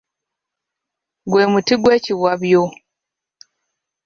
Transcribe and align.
Gwe 1.31 1.43
muti 1.51 1.73
gwekiwabyo. 1.81 2.63